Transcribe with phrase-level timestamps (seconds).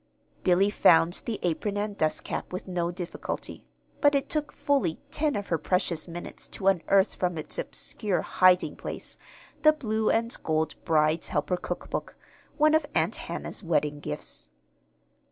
[0.43, 3.63] Billy found the apron and dust cap with no difficulty;
[3.99, 8.75] but it took fully ten of her precious minutes to unearth from its obscure hiding
[8.75, 9.19] place
[9.61, 12.15] the blue and gold "Bride's Helper" cookbook,
[12.57, 14.49] one of Aunt Hannah's wedding gifts.